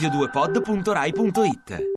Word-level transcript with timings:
radio2pod.rai.it 0.00 1.92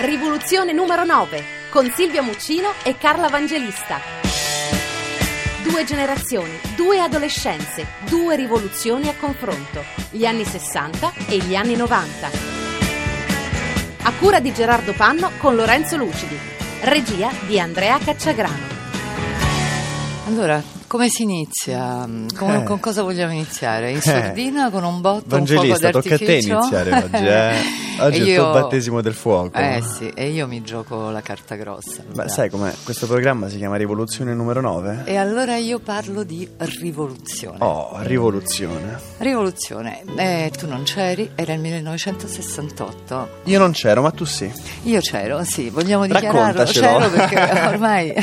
Rivoluzione 0.00 0.72
numero 0.72 1.04
9 1.04 1.44
con 1.70 1.88
Silvia 1.90 2.20
Muccino 2.20 2.72
e 2.82 2.96
Carla 2.96 3.28
Vangelista. 3.28 4.00
Due 5.62 5.84
generazioni, 5.84 6.58
due 6.74 6.98
adolescenze, 6.98 7.86
due 8.08 8.34
rivoluzioni 8.34 9.08
a 9.08 9.14
confronto, 9.14 9.84
gli 10.10 10.26
anni 10.26 10.44
60 10.44 11.12
e 11.28 11.36
gli 11.36 11.54
anni 11.54 11.76
90. 11.76 12.30
A 14.02 14.12
cura 14.14 14.40
di 14.40 14.52
Gerardo 14.52 14.92
Panno 14.92 15.30
con 15.38 15.54
Lorenzo 15.54 15.96
Lucidi. 15.96 16.36
Regia 16.80 17.30
di 17.46 17.60
Andrea 17.60 17.98
Cacciagrano. 17.98 18.78
Allora, 20.26 20.79
come 20.90 21.08
si 21.08 21.22
inizia? 21.22 22.04
Come- 22.36 22.62
Eh. 22.62 22.64
Con 22.64 22.80
cosa 22.80 23.02
vogliamo 23.02 23.32
iniziare? 23.32 23.90
In 23.92 23.98
Eh. 23.98 24.00
sordina, 24.00 24.70
con 24.70 24.82
un 24.82 25.00
botto, 25.00 25.22
Vangelista, 25.28 25.86
un 25.86 25.92
fuoco 25.92 26.00
tocca 26.08 26.14
a 26.16 26.18
te 26.18 26.32
iniziare 26.32 26.92
oggi, 27.04 27.26
eh. 27.26 27.54
Oggi 28.00 28.16
E 28.16 28.18
è 28.18 28.22
il 28.22 28.28
io- 28.28 28.42
tuo 28.42 28.52
battesimo 28.60 29.00
del 29.00 29.14
fuoco. 29.14 29.56
Eh 29.58 29.82
sì, 29.82 30.10
e 30.14 30.30
io 30.30 30.48
mi 30.48 30.62
gioco 30.62 31.10
la 31.10 31.20
carta 31.20 31.54
grossa. 31.54 32.02
Ma 32.14 32.26
sai 32.28 32.50
com'è? 32.50 32.72
Questo 32.82 33.06
programma 33.06 33.48
si 33.48 33.56
chiama 33.58 33.76
Rivoluzione 33.76 34.34
numero 34.34 34.60
9? 34.60 35.02
E 35.04 35.16
allora 35.16 35.56
io 35.58 35.78
parlo 35.78 36.24
di 36.24 36.48
rivoluzione. 36.56 37.58
Oh, 37.60 37.98
rivoluzione. 38.00 38.98
Rivoluzione. 39.18 40.02
Eh, 40.16 40.50
tu 40.58 40.66
non 40.66 40.82
c'eri, 40.82 41.30
era 41.36 41.52
il 41.52 41.60
1968. 41.60 43.28
Io 43.44 43.58
non 43.60 43.70
c'ero, 43.72 44.02
ma 44.02 44.10
tu 44.10 44.24
sì. 44.24 44.50
Io 44.84 45.00
c'ero, 45.00 45.44
sì, 45.44 45.68
vogliamo 45.70 46.06
dichiararlo. 46.06 46.64
C'ero 46.64 47.08
perché 47.10 47.38
ormai 47.68 48.14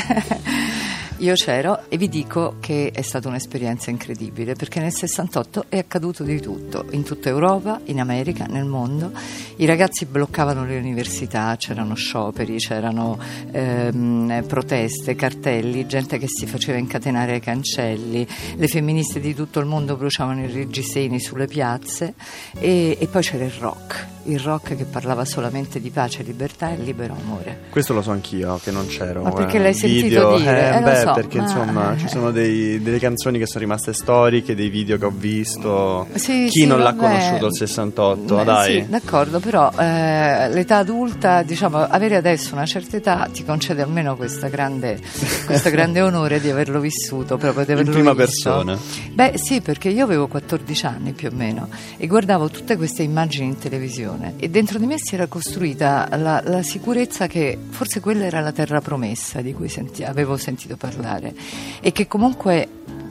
io 1.18 1.34
c'ero 1.34 1.82
e 1.88 1.96
vi 1.96 2.08
dico 2.08 2.56
che 2.60 2.90
è 2.94 3.02
stata 3.02 3.28
un'esperienza 3.28 3.90
incredibile 3.90 4.54
perché 4.54 4.78
nel 4.78 4.92
68 4.92 5.64
è 5.68 5.78
accaduto 5.78 6.22
di 6.22 6.40
tutto, 6.40 6.86
in 6.90 7.02
tutta 7.02 7.28
Europa, 7.28 7.80
in 7.84 7.98
America, 7.98 8.44
nel 8.46 8.64
mondo. 8.64 9.10
I 9.56 9.66
ragazzi 9.66 10.04
bloccavano 10.04 10.64
le 10.64 10.78
università, 10.78 11.56
c'erano 11.56 11.94
scioperi, 11.94 12.58
c'erano 12.58 13.18
ehm, 13.50 14.44
proteste, 14.46 15.16
cartelli, 15.16 15.86
gente 15.86 16.18
che 16.18 16.26
si 16.28 16.46
faceva 16.46 16.78
incatenare 16.78 17.32
ai 17.32 17.40
cancelli, 17.40 18.26
le 18.56 18.68
femministe 18.68 19.18
di 19.18 19.34
tutto 19.34 19.58
il 19.58 19.66
mondo 19.66 19.96
bruciavano 19.96 20.44
i 20.44 20.52
reggiseni 20.52 21.18
sulle 21.18 21.46
piazze 21.46 22.14
e, 22.54 22.96
e 22.98 23.06
poi 23.08 23.22
c'era 23.22 23.44
il 23.44 23.50
rock, 23.52 24.06
il 24.28 24.38
rock 24.40 24.76
che 24.76 24.84
parlava 24.84 25.24
solamente 25.24 25.80
di 25.80 25.90
pace, 25.90 26.22
libertà 26.22 26.70
e 26.72 26.76
libero 26.76 27.14
amore. 27.20 27.58
Questo 27.70 27.92
lo 27.94 28.02
so 28.02 28.10
anch'io 28.10 28.58
che 28.62 28.70
non 28.70 28.86
c'ero. 28.86 29.22
Ma 29.22 29.32
perché 29.32 29.56
eh. 29.56 29.60
l'hai 29.60 29.74
sentito 29.74 30.06
Video, 30.06 30.36
dire? 30.38 30.72
Eh, 30.72 30.76
Eh, 30.78 30.80
beh, 30.82 30.96
so, 30.96 31.12
perché 31.12 31.38
ma- 31.38 31.42
insomma 31.44 31.96
ci 31.98 32.08
sono 32.08 32.30
dei- 32.30 32.80
delle 32.82 32.98
canzoni 32.98 33.38
che 33.38 33.46
sono 33.46 33.60
rimaste 33.60 33.92
storiche, 33.92 34.54
dei 34.54 34.68
video 34.68 34.98
che 34.98 35.04
ho 35.06 35.12
visto. 35.14 36.06
Sì, 36.14 36.46
Chi 36.50 36.60
sì, 36.60 36.66
non 36.66 36.78
l'ha 36.80 36.92
vabbè. 36.92 36.98
conosciuto 37.08 37.46
il 37.46 37.54
68? 37.54 38.40
Eh, 38.40 38.44
Dai. 38.44 38.72
Sì, 38.82 38.86
d'accordo, 38.88 39.40
però 39.40 39.70
eh, 39.78 40.48
l'età 40.50 40.76
adulta, 40.78 41.42
diciamo, 41.42 41.78
avere 41.78 42.16
adesso 42.16 42.54
una 42.54 42.66
certa 42.66 42.96
età 42.96 43.28
ti 43.32 43.44
concede 43.44 43.82
almeno 43.82 44.16
questa 44.16 44.48
grande, 44.48 44.98
questo 45.46 45.70
grande 45.70 46.00
onore 46.02 46.40
di 46.40 46.50
averlo 46.50 46.80
vissuto, 46.80 47.36
proprio 47.36 47.64
di 47.64 47.72
In 47.72 47.78
averlo 47.78 47.92
prima 47.92 48.12
visto. 48.12 48.50
persona. 48.50 48.78
Beh, 49.12 49.32
sì, 49.36 49.60
perché 49.60 49.88
io 49.88 50.04
avevo 50.04 50.26
14 50.28 50.86
anni 50.86 51.12
più 51.12 51.28
o 51.32 51.34
meno 51.34 51.68
e 51.96 52.06
guardavo 52.06 52.48
tutte 52.50 52.76
queste 52.76 53.02
immagini 53.02 53.46
in 53.46 53.58
televisione 53.58 54.17
e 54.36 54.48
dentro 54.48 54.78
di 54.78 54.86
me 54.86 54.96
si 54.98 55.14
era 55.14 55.26
costruita 55.26 56.08
la, 56.16 56.42
la 56.44 56.62
sicurezza 56.62 57.26
che 57.26 57.58
forse 57.70 58.00
quella 58.00 58.24
era 58.24 58.40
la 58.40 58.52
terra 58.52 58.80
promessa 58.80 59.40
di 59.40 59.52
cui 59.52 59.68
senti- 59.68 60.04
avevo 60.04 60.36
sentito 60.36 60.76
parlare. 60.76 61.34
E 61.80 61.92
che 61.92 62.06
comunque 62.06 62.68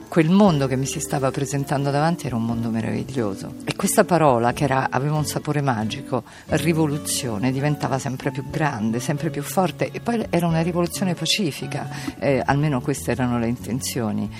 quel 0.08 0.30
mondo 0.30 0.66
che 0.66 0.76
mi 0.76 0.86
si 0.86 1.00
stava 1.00 1.30
presentando 1.30 1.90
davanti 1.90 2.26
era 2.26 2.34
un 2.34 2.44
mondo 2.44 2.70
meraviglioso. 2.70 3.54
E 3.64 3.76
questa 3.76 4.04
parola 4.04 4.52
che 4.52 4.64
era- 4.64 4.88
aveva 4.90 5.16
un 5.16 5.26
sapore 5.26 5.60
magico, 5.60 6.24
rivoluzione, 6.46 7.52
diventava 7.52 7.98
sempre 7.98 8.30
più 8.30 8.48
grande, 8.48 9.00
sempre 9.00 9.28
più 9.30 9.42
forte 9.42 9.90
e 9.92 10.00
poi 10.00 10.26
era 10.30 10.46
una 10.46 10.62
rivoluzione 10.62 11.14
pacifica, 11.14 11.88
eh, 12.18 12.42
almeno 12.44 12.80
queste 12.80 13.10
erano 13.10 13.38
le 13.38 13.48
intenzioni. 13.48 14.30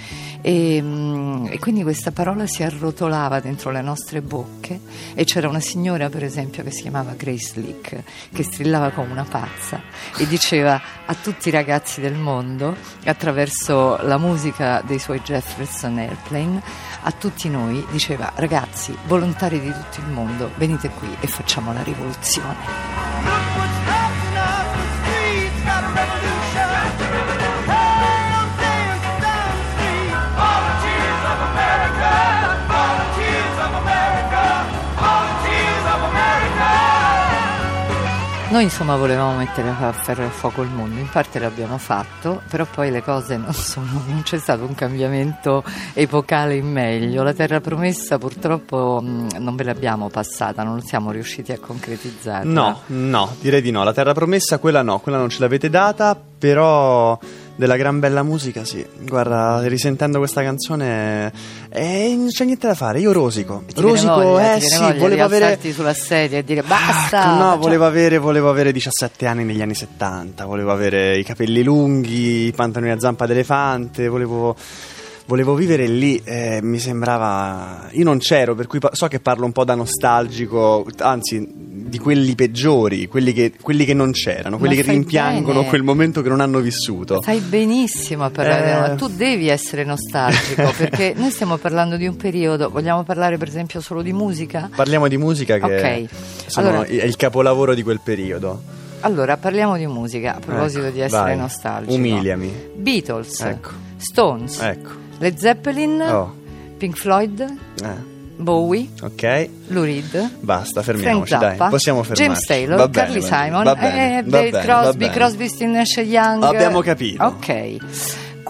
E, 0.40 0.80
mm, 0.80 1.46
e 1.50 1.58
quindi 1.58 1.82
questa 1.82 2.12
parola 2.12 2.46
si 2.46 2.62
arrotolava 2.62 3.40
dentro 3.40 3.70
le 3.70 3.82
nostre 3.82 4.22
bocche 4.22 4.80
e 5.14 5.24
c'era 5.24 5.48
una 5.48 5.60
signora 5.60 6.08
per 6.08 6.24
esempio 6.24 6.62
che 6.62 6.70
si 6.70 6.82
chiamava 6.82 7.14
Grace 7.16 7.60
Lick 7.60 8.02
che 8.32 8.42
strillava 8.42 8.90
come 8.90 9.10
una 9.10 9.26
pazza 9.28 9.80
e 10.16 10.26
diceva 10.26 10.80
a 11.04 11.14
tutti 11.14 11.48
i 11.48 11.50
ragazzi 11.50 12.00
del 12.00 12.14
mondo 12.14 12.76
attraverso 13.04 13.98
la 14.02 14.18
musica 14.18 14.82
dei 14.86 14.98
suoi 14.98 15.22
Jefferson 15.58 15.98
Airplane 15.98 16.62
a 17.02 17.10
tutti 17.10 17.48
noi 17.48 17.84
diceva 17.90 18.30
ragazzi 18.36 18.96
volontari 19.06 19.60
di 19.60 19.72
tutto 19.72 20.00
il 20.00 20.06
mondo 20.06 20.50
venite 20.56 20.88
qui 20.90 21.08
e 21.18 21.26
facciamo 21.26 21.72
la 21.72 21.82
rivoluzione 21.82 23.77
Noi 38.50 38.62
insomma 38.62 38.96
volevamo 38.96 39.36
mettere 39.36 39.68
a 39.68 39.92
ferro 39.92 40.24
e 40.24 40.28
fuoco 40.30 40.62
il 40.62 40.70
mondo, 40.70 40.98
in 40.98 41.08
parte 41.10 41.38
l'abbiamo 41.38 41.76
fatto, 41.76 42.40
però 42.48 42.64
poi 42.64 42.90
le 42.90 43.02
cose 43.02 43.36
non 43.36 43.52
sono, 43.52 44.02
non 44.08 44.22
c'è 44.22 44.38
stato 44.38 44.64
un 44.64 44.74
cambiamento 44.74 45.62
epocale 45.92 46.56
in 46.56 46.66
meglio. 46.66 47.22
La 47.22 47.34
terra 47.34 47.60
promessa 47.60 48.16
purtroppo 48.16 49.00
mh, 49.02 49.36
non 49.38 49.54
ve 49.54 49.64
l'abbiamo 49.64 50.08
passata, 50.08 50.62
non 50.62 50.80
siamo 50.80 51.10
riusciti 51.10 51.52
a 51.52 51.58
concretizzarla. 51.58 52.50
No, 52.50 52.80
no, 52.86 53.36
direi 53.38 53.60
di 53.60 53.70
no. 53.70 53.84
La 53.84 53.92
terra 53.92 54.14
promessa, 54.14 54.56
quella 54.56 54.80
no, 54.80 54.98
quella 55.00 55.18
non 55.18 55.28
ce 55.28 55.40
l'avete 55.40 55.68
data, 55.68 56.18
però 56.38 57.18
della 57.58 57.76
gran 57.76 57.98
bella 57.98 58.22
musica 58.22 58.64
sì. 58.64 58.86
Guarda, 59.00 59.60
risentendo 59.66 60.18
questa 60.18 60.42
canzone 60.42 61.32
eh, 61.70 62.14
non 62.16 62.28
c'è 62.28 62.44
niente 62.44 62.68
da 62.68 62.74
fare, 62.74 63.00
io 63.00 63.10
rosico. 63.12 63.64
Ti 63.66 63.80
Rosico, 63.80 64.14
voglia, 64.14 64.54
eh 64.54 64.60
sì, 64.60 64.92
volevo 64.96 65.24
avere 65.24 65.58
sulla 65.72 65.92
sedia 65.92 66.38
e 66.38 66.44
dire 66.44 66.62
basta. 66.62 67.20
Ah, 67.20 67.26
no, 67.32 67.38
facciamo- 67.38 67.56
volevo 67.56 67.84
avere, 67.86 68.18
volevo 68.18 68.48
avere 68.48 68.70
17 68.70 69.26
anni 69.26 69.42
negli 69.42 69.60
anni 69.60 69.74
70, 69.74 70.44
volevo 70.44 70.70
avere 70.70 71.18
i 71.18 71.24
capelli 71.24 71.64
lunghi, 71.64 72.46
i 72.46 72.52
pantaloni 72.52 72.92
a 72.92 73.00
zampa 73.00 73.26
d'elefante, 73.26 74.06
volevo, 74.06 74.54
volevo 75.28 75.54
vivere 75.54 75.86
lì, 75.86 76.20
eh, 76.24 76.58
mi 76.62 76.78
sembrava... 76.78 77.88
Io 77.92 78.02
non 78.04 78.16
c'ero, 78.18 78.54
per 78.54 78.66
cui 78.66 78.78
pa- 78.78 78.90
so 78.94 79.08
che 79.08 79.20
parlo 79.20 79.44
un 79.44 79.52
po' 79.52 79.64
da 79.64 79.74
nostalgico, 79.74 80.86
anzi 81.00 81.46
di 81.88 81.98
quelli 81.98 82.34
peggiori, 82.34 83.06
quelli 83.08 83.32
che, 83.34 83.52
quelli 83.60 83.84
che 83.84 83.92
non 83.94 84.12
c'erano, 84.12 84.56
quelli 84.58 84.74
che 84.74 84.82
rimpiangono 84.82 85.58
bene. 85.60 85.68
quel 85.68 85.82
momento 85.82 86.22
che 86.22 86.28
non 86.30 86.40
hanno 86.40 86.60
vissuto. 86.60 87.20
Fai 87.20 87.40
benissimo 87.40 88.24
a 88.24 88.30
parlare, 88.30 88.92
Eh. 88.92 88.96
tu 88.96 89.08
devi 89.08 89.48
essere 89.48 89.84
nostalgico 89.84 90.72
perché 90.76 91.12
noi 91.14 91.30
stiamo 91.30 91.56
parlando 91.58 91.96
di 91.96 92.06
un 92.06 92.16
periodo, 92.16 92.70
vogliamo 92.70 93.02
parlare 93.04 93.36
per 93.36 93.48
esempio 93.48 93.80
solo 93.82 94.00
di 94.02 94.12
musica? 94.14 94.68
Parliamo 94.74 95.08
di 95.08 95.16
musica 95.18 95.58
che 95.58 96.06
Ok. 96.06 96.10
sono- 96.46 96.68
Allora- 96.68 96.86
è 96.86 97.04
il 97.04 97.16
capolavoro 97.16 97.74
di 97.74 97.82
quel 97.82 98.00
periodo. 98.02 98.62
Allora, 99.00 99.36
parliamo 99.36 99.76
di 99.76 99.86
musica 99.86 100.36
a 100.36 100.40
proposito 100.40 100.86
Ecco, 100.86 100.94
di 100.94 101.00
essere 101.00 101.22
vai, 101.22 101.36
nostalgico. 101.36 101.94
Umiliami. 101.94 102.52
Beatles, 102.76 103.40
Ecco. 103.42 103.70
Stones, 103.96 104.60
Ecco. 104.60 104.90
Led 105.18 105.36
Zeppelin, 105.38 106.00
Oh, 106.00 106.32
Pink 106.78 106.96
Floyd, 106.96 107.40
eh, 107.40 108.16
Bowie, 108.36 108.88
ok. 109.02 109.48
Lou 109.68 109.82
Reed. 109.82 110.30
Basta, 110.40 110.82
Frank 110.82 111.00
fermiamoci, 111.00 111.30
Zappa, 111.30 111.56
dai, 111.56 111.70
possiamo 111.70 112.02
fermarci. 112.02 112.22
James 112.22 112.44
Taylor, 112.46 112.76
Va 112.78 112.88
Carly 112.90 113.20
bene, 113.20 113.26
Simon, 113.26 113.64
va 113.64 113.74
bene, 113.74 114.18
eh, 114.18 114.22
va 114.22 114.28
David 114.30 114.52
bene, 114.52 114.64
Crosby. 114.64 115.10
Crosby, 115.10 115.48
Still 115.48 115.70
Nash 115.70 115.96
Young. 115.96 116.42
Abbiamo 116.44 116.80
capito. 116.80 117.24
Ok. 117.24 117.76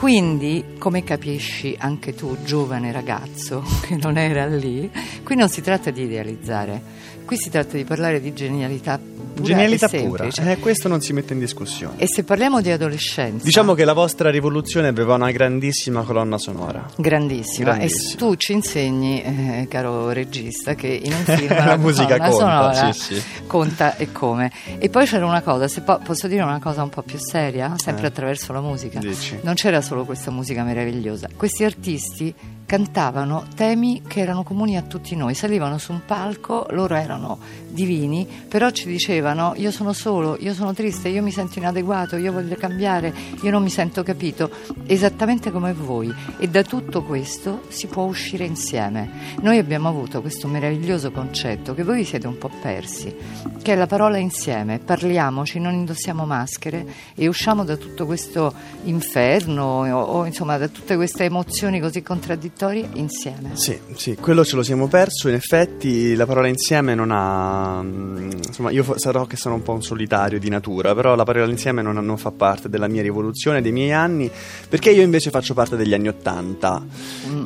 Quindi, 0.03 0.65
come 0.79 1.03
capisci 1.03 1.75
anche 1.77 2.15
tu, 2.15 2.37
giovane 2.45 2.93
ragazzo 2.93 3.65
che 3.83 3.97
non 3.97 4.17
era 4.17 4.47
lì, 4.47 4.89
qui 5.25 5.35
non 5.35 5.49
si 5.49 5.61
tratta 5.61 5.91
di 5.91 6.03
idealizzare, 6.03 6.81
qui 7.25 7.37
si 7.37 7.51
tratta 7.51 7.77
di 7.77 7.83
parlare 7.83 8.21
di 8.21 8.33
genialità 8.33 8.97
pura 8.99 9.17
Genialità 9.41 9.89
pura, 9.89 10.25
eh, 10.27 10.59
questo 10.59 10.89
non 10.89 11.01
si 11.01 11.13
mette 11.13 11.33
in 11.33 11.39
discussione. 11.39 11.95
E 11.99 12.09
se 12.09 12.25
parliamo 12.25 12.61
di 12.61 12.73
adolescenza, 12.73 13.45
Diciamo 13.45 13.75
che 13.75 13.85
la 13.85 13.93
vostra 13.93 14.31
rivoluzione 14.31 14.89
aveva 14.89 15.15
una 15.15 15.31
grandissima 15.31 16.03
colonna 16.03 16.39
sonora. 16.39 16.85
grandissima, 16.97 17.75
Grandissima. 17.75 18.13
e 18.15 18.17
tu 18.17 18.35
ci 18.35 18.53
insegni, 18.53 19.23
eh, 19.23 19.67
caro 19.71 20.11
regista, 20.11 20.75
che 20.75 20.89
in 20.89 21.13
un 21.13 21.23
film 21.37 21.55
La 21.55 21.77
musica 21.77 22.17
colonna 22.19 22.29
conta, 22.31 22.73
sonora 22.75 22.93
sì, 22.93 23.15
sì. 23.15 23.23
conta 23.47 23.97
e 23.97 24.11
come. 24.11 24.51
E 24.79 24.89
poi 24.89 25.07
c'era 25.07 25.25
una 25.25 25.43
cosa, 25.43 25.69
se 25.69 25.83
po- 25.83 26.01
posso 26.03 26.27
dire 26.27 26.43
una 26.43 26.59
cosa 26.59 26.83
un 26.83 26.89
po' 26.89 27.03
più 27.03 27.19
seria, 27.21 27.75
sempre 27.77 28.05
Eh. 28.05 28.09
attraverso 28.09 28.53
la 28.53 28.61
musica. 28.61 28.99
Dici. 28.99 29.39
Non 29.43 29.55
c'era 29.55 29.81
solo 29.89 30.05
questa 30.05 30.31
musica 30.31 30.65
meravigliosa. 30.65 31.31
Questi 31.35 31.65
artisti 31.65 32.35
cantavano 32.69 33.47
temi 33.55 34.03
che 34.07 34.21
erano 34.21 34.43
comuni 34.43 34.77
a 34.77 34.83
tutti 34.83 35.17
noi, 35.17 35.33
salivano 35.33 35.79
su 35.79 35.93
un 35.93 36.03
palco, 36.05 36.67
loro 36.73 36.97
erano 36.97 37.39
divini, 37.71 38.29
però 38.47 38.69
ci 38.69 38.87
dicevano 38.87 39.55
io 39.57 39.71
sono 39.71 39.95
solo, 39.95 40.37
io 40.39 40.53
sono 40.53 40.75
triste, 40.75 41.09
io 41.09 41.23
mi 41.23 41.31
sento 41.31 41.59
inadeguato, 41.59 42.17
io 42.17 42.31
voglio 42.31 42.57
cambiare, 42.57 43.15
io 43.41 43.51
non 43.51 43.63
mi 43.63 43.71
sento 43.71 44.03
capito, 44.03 44.51
esattamente 44.85 45.51
come 45.51 45.73
voi 45.73 46.15
e 46.37 46.47
da 46.49 46.63
tutto 46.63 47.03
questo 47.03 47.63
si 47.69 47.87
può 47.87 48.05
uscire 48.05 48.45
insieme. 48.45 49.37
Noi 49.41 49.57
abbiamo 49.57 49.89
avuto 49.89 50.21
questo 50.21 50.47
meraviglioso 50.47 51.11
concetto 51.11 51.73
che 51.73 51.85
voi 51.85 51.97
vi 51.97 52.05
siete 52.05 52.27
un 52.27 52.37
po' 52.37 52.51
persi, 52.61 53.17
che 53.63 53.73
è 53.73 53.77
la 53.77 53.87
parola 53.87 54.19
insieme, 54.19 54.79
parliamoci, 54.79 55.59
non 55.59 55.73
indossiamo 55.73 56.27
maschere 56.27 56.87
e 57.15 57.29
usciamo 57.29 57.65
da 57.65 57.77
tutto 57.77 58.05
questo 58.05 58.53
inferno 58.85 59.78
o, 59.87 60.25
insomma 60.27 60.57
da 60.59 60.69
tutte 60.69 60.97
queste 60.97 61.25
emozioni 61.25 61.81
così 61.81 62.03
contraddittorie 62.03 62.89
insieme. 62.95 63.51
Sì, 63.55 63.79
sì, 63.95 64.17
quello 64.17 64.45
ce 64.45 64.57
lo 64.57 64.63
siamo 64.63 64.89
perso. 64.89 65.29
In 65.29 65.35
effetti, 65.35 66.15
la 66.15 66.27
parola 66.27 66.49
insieme 66.49 66.95
non 66.95 67.11
ha. 67.11 67.81
mm, 67.83 68.31
Insomma, 68.49 68.71
io 68.71 68.99
sarò 68.99 69.27
che 69.27 69.37
sono 69.37 69.55
un 69.57 69.63
po' 69.63 69.73
un 69.73 69.83
solitario 69.83 70.39
di 70.39 70.49
natura, 70.49 70.95
però 70.95 71.15
la 71.15 71.25
parola 71.25 71.51
insieme 71.51 71.83
non, 71.83 71.95
non 71.97 72.17
fa 72.17 72.31
parte 72.31 72.69
della 72.69 72.89
mia 72.89 73.03
rivoluzione, 73.03 73.61
dei 73.63 73.73
miei 73.73 73.93
anni, 73.93 74.31
perché 74.69 74.91
io 74.91 75.03
invece 75.03 75.31
faccio 75.31 75.55
parte 75.55 75.77
degli 75.77 75.95
anni 75.95 76.09
Ottanta, 76.09 76.85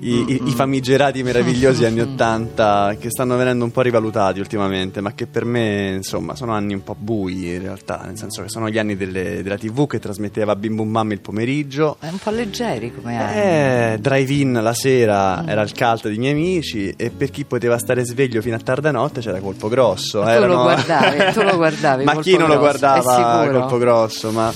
i, 0.00 0.24
i- 0.32 0.40
i 0.46 0.50
famigerati 0.52 1.22
meravigliosi 1.24 1.84
anni 1.84 2.00
Ottanta 2.00 2.94
che 2.98 3.10
stanno 3.10 3.36
venendo 3.36 3.64
un 3.64 3.70
po' 3.70 3.80
rivalutati 3.82 4.38
ultimamente, 4.40 5.00
ma 5.00 5.12
che 5.12 5.26
per 5.26 5.44
me, 5.44 5.94
insomma, 5.96 6.34
sono 6.36 6.52
anni 6.52 6.74
un 6.74 6.82
po' 6.82 6.96
bui 6.98 7.52
in 7.52 7.60
realtà, 7.60 8.02
nel 8.06 8.16
senso 8.16 8.42
che 8.42 8.48
sono 8.48 8.68
gli 8.70 8.78
anni 8.78 8.96
delle- 8.96 9.42
della 9.42 9.58
TV 9.58 9.86
che 9.86 9.98
trasmetteva 9.98 10.54
Bim 10.56 10.76
Bum 10.76 10.90
Bam 10.92 11.12
il 11.12 11.20
pomeriggio. 11.20 11.96
È 12.00 12.08
un 12.08 12.18
po' 12.22 12.30
leggeri 12.30 12.94
come 12.94 13.18
anni. 13.18 13.36
Eh, 13.36 13.98
drive-in 14.00 14.52
la 14.62 14.74
sera 14.74 15.44
era 15.46 15.62
il 15.62 15.72
cult 15.74 16.06
dei 16.06 16.18
miei 16.18 16.32
amici 16.32 16.94
e 16.96 17.10
per 17.10 17.30
chi 17.30 17.44
poteva 17.44 17.78
stare 17.78 18.04
sveglio 18.04 18.40
fino 18.40 18.56
a 18.56 18.60
tarda 18.60 18.90
notte 18.90 19.20
c'era 19.20 19.40
colpo 19.40 19.68
grosso. 19.68 20.22
Tu 20.22 20.44
lo 20.44 20.62
guardavi, 20.62 21.32
tu 21.32 21.42
lo 21.42 21.56
guardavi, 21.56 22.04
ma 22.04 22.16
chi 22.20 22.36
non 22.36 22.48
lo 22.48 22.58
Grosso, 22.58 22.78
guardava 22.78 23.40
è 23.42 23.44
sicuro? 23.44 23.60
colpo 23.60 23.78
grosso? 23.78 24.30
Ma... 24.30 24.52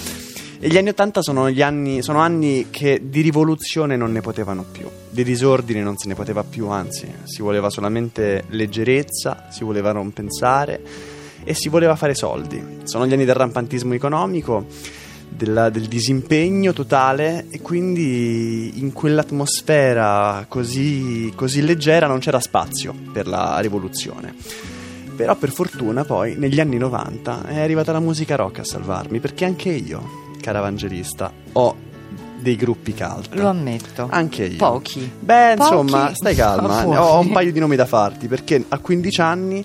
E 0.58 0.68
gli 0.68 0.78
anni 0.78 0.88
Ottanta 0.88 1.22
sono, 1.22 1.50
gli 1.50 1.60
anni, 1.60 2.02
sono 2.02 2.20
anni 2.20 2.68
che 2.70 3.00
di 3.02 3.20
rivoluzione 3.20 3.96
non 3.96 4.12
ne 4.12 4.20
potevano 4.20 4.64
più, 4.70 4.88
di 5.10 5.24
disordine 5.24 5.82
non 5.82 5.96
se 5.96 6.08
ne 6.08 6.14
poteva 6.14 6.44
più, 6.44 6.68
anzi 6.68 7.12
si 7.24 7.42
voleva 7.42 7.68
solamente 7.68 8.44
leggerezza, 8.48 9.48
si 9.50 9.64
voleva 9.64 9.92
non 9.92 10.12
pensare 10.12 10.80
e 11.44 11.54
si 11.54 11.68
voleva 11.68 11.94
fare 11.96 12.14
soldi. 12.14 12.78
Sono 12.84 13.06
gli 13.06 13.12
anni 13.12 13.24
del 13.24 13.34
rampantismo 13.34 13.92
economico 13.92 14.66
della- 15.28 15.68
del 15.70 15.86
disimpegno 15.86 16.72
totale 16.72 17.46
e 17.50 17.60
quindi 17.60 18.78
in 18.78 18.92
quell'atmosfera 18.92 20.46
così, 20.48 21.32
così 21.34 21.62
leggera 21.62 22.06
non 22.06 22.18
c'era 22.18 22.40
spazio 22.40 22.94
per 23.12 23.26
la 23.26 23.58
rivoluzione. 23.60 24.34
Però 25.16 25.34
per 25.36 25.50
fortuna 25.50 26.04
poi 26.04 26.36
negli 26.36 26.60
anni 26.60 26.76
90 26.76 27.46
è 27.46 27.60
arrivata 27.60 27.90
la 27.92 28.00
musica 28.00 28.36
rock 28.36 28.58
a 28.60 28.64
salvarmi 28.64 29.18
perché 29.18 29.44
anche 29.46 29.70
io, 29.70 30.32
cara 30.40 30.58
evangelista, 30.58 31.32
ho 31.52 31.76
dei 32.38 32.54
gruppi 32.56 32.94
cult. 32.94 33.34
Lo 33.34 33.48
ammetto. 33.48 34.06
Anche 34.10 34.44
io. 34.44 34.56
Pochi. 34.58 35.10
Beh, 35.18 35.54
Pochi. 35.56 35.62
insomma, 35.72 36.10
stai 36.14 36.34
calma. 36.34 36.86
Ho 37.02 37.18
un 37.20 37.32
paio 37.32 37.50
di 37.50 37.58
nomi 37.58 37.76
da 37.76 37.86
farti 37.86 38.28
perché 38.28 38.62
a 38.68 38.78
15 38.78 39.20
anni 39.22 39.64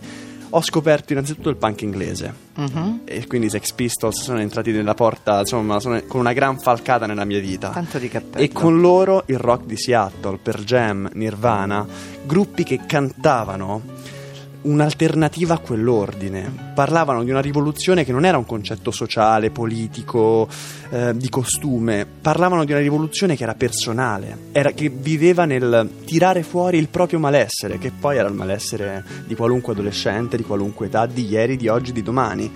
ho 0.51 0.62
scoperto 0.62 1.13
innanzitutto 1.13 1.50
il 1.50 1.56
punk 1.56 1.81
inglese. 1.81 2.33
Mhm. 2.56 3.01
E 3.06 3.27
quindi 3.27 3.48
i 3.48 3.50
Sex 3.50 3.71
Pistols 3.74 4.21
sono 4.21 4.39
entrati 4.39 4.71
nella 4.71 4.94
porta, 4.94 5.39
insomma, 5.39 5.80
sono 5.80 6.01
con 6.07 6.19
una 6.19 6.33
gran 6.33 6.59
falcata 6.59 7.06
nella 7.06 7.25
mia 7.25 7.39
vita. 7.39 7.69
Tanto 7.69 7.98
di 7.98 8.07
cappello. 8.09 8.44
E 8.44 8.51
con 8.51 8.80
loro 8.80 9.24
il 9.27 9.38
rock 9.38 9.65
di 9.65 9.77
Seattle, 9.77 10.38
Per 10.42 10.63
Jam, 10.63 11.09
Nirvana, 11.13 11.86
gruppi 12.24 12.63
che 12.63 12.81
cantavano 12.86 13.81
un'alternativa 14.63 15.55
a 15.55 15.59
quell'ordine. 15.59 16.71
Parlavano 16.73 17.23
di 17.23 17.29
una 17.29 17.41
rivoluzione 17.41 18.03
che 18.03 18.11
non 18.11 18.25
era 18.25 18.37
un 18.37 18.45
concetto 18.45 18.91
sociale, 18.91 19.49
politico, 19.49 20.47
eh, 20.89 21.15
di 21.15 21.29
costume. 21.29 22.05
Parlavano 22.21 22.65
di 22.65 22.71
una 22.71 22.81
rivoluzione 22.81 23.35
che 23.35 23.43
era 23.43 23.55
personale, 23.55 24.37
era, 24.51 24.71
che 24.71 24.89
viveva 24.89 25.45
nel 25.45 25.89
tirare 26.05 26.43
fuori 26.43 26.77
il 26.77 26.89
proprio 26.89 27.19
malessere, 27.19 27.77
che 27.77 27.91
poi 27.91 28.17
era 28.17 28.27
il 28.27 28.35
malessere 28.35 29.03
di 29.25 29.35
qualunque 29.35 29.73
adolescente, 29.73 30.37
di 30.37 30.43
qualunque 30.43 30.87
età, 30.87 31.05
di 31.05 31.27
ieri, 31.27 31.57
di 31.57 31.67
oggi, 31.67 31.91
di 31.91 32.03
domani. 32.03 32.51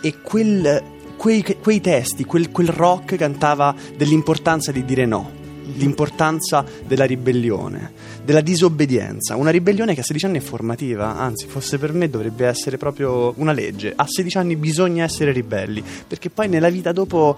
E 0.00 0.20
quel- 0.20 0.82
quei, 1.16 1.44
quei 1.62 1.80
testi, 1.80 2.24
quel, 2.24 2.50
quel 2.50 2.68
rock 2.68 3.16
cantava 3.16 3.74
dell'importanza 3.96 4.72
di 4.72 4.84
dire 4.84 5.06
no, 5.06 5.42
l'importanza 5.76 6.64
della 6.86 7.04
ribellione, 7.04 7.92
della 8.24 8.40
disobbedienza. 8.40 9.36
Una 9.36 9.50
ribellione 9.50 9.94
che 9.94 10.00
a 10.00 10.04
16 10.04 10.26
anni 10.26 10.38
è 10.38 10.42
formativa, 10.42 11.16
anzi, 11.16 11.46
fosse 11.46 11.78
per 11.78 11.92
me 11.92 12.08
dovrebbe 12.10 12.46
essere 12.46 12.76
proprio 12.76 13.32
una 13.36 13.52
legge. 13.52 13.92
A 13.94 14.04
16 14.06 14.38
anni 14.38 14.56
bisogna 14.56 15.04
essere 15.04 15.32
ribelli, 15.32 15.82
perché 16.06 16.30
poi 16.30 16.48
nella 16.48 16.68
vita 16.70 16.92
dopo 16.92 17.36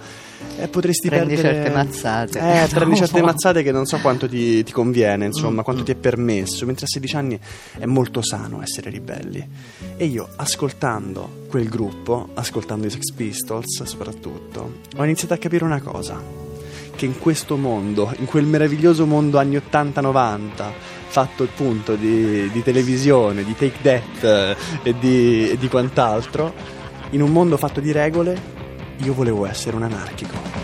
eh, 0.59 0.69
potresti 0.69 1.09
Prendi 1.09 1.35
perdere... 1.35 1.55
certe 1.65 1.71
mazzate. 1.75 2.39
Eh, 2.39 2.67
prendi 2.69 2.91
No. 2.91 2.97
certe 2.97 3.23
mazzate 3.23 3.63
che 3.63 3.73
non 3.73 3.87
so 3.87 3.99
quanto 3.99 4.29
ti, 4.29 4.63
ti 4.65 4.73
conviene, 4.73 5.27
insomma, 5.27 5.61
Mm, 5.61 5.65
quanto 5.65 5.83
ti 5.83 5.93
è 5.93 5.95
permesso, 5.97 6.67
mentre 6.67 6.85
a 6.87 6.89
16 6.89 7.17
anni 7.17 7.39
è 7.79 7.85
molto 7.87 8.23
sano 8.23 8.63
essere 8.63 8.91
ribelli. 8.91 9.47
E 9.97 10.05
io, 10.05 10.29
ascoltando 10.37 11.45
quel 11.49 11.69
gruppo, 11.69 12.29
ascoltando 12.35 12.87
i 12.87 12.91
Sex 12.91 13.13
Pistols 13.13 13.83
soprattutto, 13.85 14.81
ho 14.97 15.05
iniziato 15.05 15.35
a 15.35 15.37
capire 15.39 15.65
una 15.65 15.81
cosa, 15.81 16.21
che 16.97 17.05
in 17.05 17.19
questo 17.19 17.57
mondo, 17.57 18.13
in 18.19 18.25
quel 18.25 18.47
meraviglioso 18.47 19.07
mondo 19.07 19.39
anni 19.39 19.57
80-90, 19.57 20.73
fatto 21.07 21.45
il 21.45 21.51
punto 21.55 21.95
di, 21.95 22.51
di 22.51 22.63
televisione, 22.63 23.45
di 23.45 23.55
take 23.55 23.81
that 23.83 24.25
eh, 24.25 24.57
e 24.83 24.95
di, 24.99 25.51
e 25.51 25.57
di 25.57 25.69
quant'altro, 25.69 26.53
in 27.11 27.23
un 27.23 27.31
mondo 27.31 27.57
fatto 27.57 27.81
di 27.81 27.93
regole, 27.93 28.55
io 28.99 29.15
volevo 29.15 29.47
essere 29.47 29.77
un 29.77 29.85
anarchico. 29.85 30.56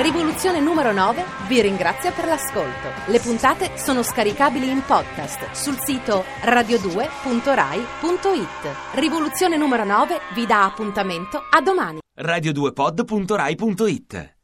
Rivoluzione 0.00 0.60
numero 0.60 0.92
9 0.92 1.24
vi 1.46 1.60
ringrazia 1.60 2.10
per 2.10 2.24
l'ascolto. 2.24 2.88
Le 3.08 3.20
puntate 3.20 3.76
sono 3.76 4.02
scaricabili 4.02 4.70
in 4.70 4.82
podcast 4.82 5.50
sul 5.50 5.76
sito 5.78 6.24
radio2.rai.it. 6.40 8.94
Rivoluzione 8.94 9.58
numero 9.58 9.84
9 9.84 10.18
vi 10.34 10.46
dà 10.46 10.64
appuntamento 10.64 11.42
a 11.50 11.60
domani. 11.60 11.98
radio2pod.rai.it 12.18 14.39